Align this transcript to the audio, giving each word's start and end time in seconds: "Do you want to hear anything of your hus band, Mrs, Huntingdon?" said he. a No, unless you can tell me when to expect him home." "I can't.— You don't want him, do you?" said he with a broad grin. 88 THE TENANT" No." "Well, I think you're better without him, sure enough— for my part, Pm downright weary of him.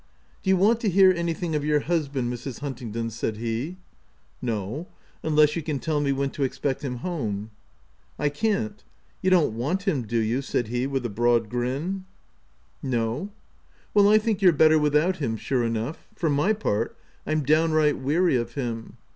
"Do 0.41 0.49
you 0.49 0.57
want 0.57 0.79
to 0.79 0.89
hear 0.89 1.11
anything 1.11 1.53
of 1.53 1.63
your 1.63 1.81
hus 1.81 2.07
band, 2.07 2.33
Mrs, 2.33 2.61
Huntingdon?" 2.61 3.11
said 3.11 3.37
he. 3.37 3.77
a 3.77 3.77
No, 4.45 4.87
unless 5.21 5.55
you 5.55 5.61
can 5.61 5.77
tell 5.77 6.01
me 6.01 6.11
when 6.11 6.31
to 6.31 6.43
expect 6.43 6.81
him 6.81 6.95
home." 7.05 7.51
"I 8.17 8.29
can't.— 8.29 8.83
You 9.21 9.29
don't 9.29 9.53
want 9.55 9.83
him, 9.83 10.01
do 10.07 10.17
you?" 10.17 10.41
said 10.41 10.69
he 10.69 10.87
with 10.87 11.05
a 11.05 11.09
broad 11.09 11.49
grin. 11.49 12.05
88 12.83 12.89
THE 12.89 12.89
TENANT" 12.89 12.93
No." 13.05 13.29
"Well, 13.93 14.09
I 14.09 14.17
think 14.17 14.41
you're 14.41 14.53
better 14.53 14.79
without 14.79 15.17
him, 15.17 15.37
sure 15.37 15.63
enough— 15.63 16.07
for 16.15 16.31
my 16.31 16.53
part, 16.53 16.97
Pm 17.27 17.43
downright 17.43 17.99
weary 17.99 18.35
of 18.37 18.55
him. 18.55 18.97